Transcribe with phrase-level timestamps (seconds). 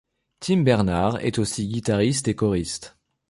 [0.39, 2.97] Tim Bernard est aussi guitariste et choriste.